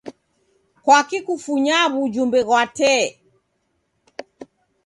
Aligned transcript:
Kwaki 0.83 1.17
kufunyaa 1.25 1.85
w'ujumbe 1.93 2.39
ghwa 2.47 2.63
tee? 2.77 3.05